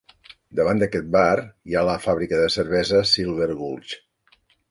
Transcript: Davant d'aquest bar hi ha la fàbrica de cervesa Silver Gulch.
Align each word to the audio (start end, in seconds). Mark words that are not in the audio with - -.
Davant 0.59 0.79
d'aquest 0.83 1.11
bar 1.15 1.35
hi 1.71 1.75
ha 1.75 1.83
la 1.89 1.97
fàbrica 2.07 2.41
de 2.45 2.49
cervesa 2.55 3.05
Silver 3.13 3.51
Gulch. 3.63 3.95